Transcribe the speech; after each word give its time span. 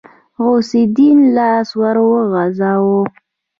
غوث 0.43 0.71
الدين 0.83 1.19
لاس 1.35 1.69
ور 1.79 1.97
وغځاوه. 2.11 3.03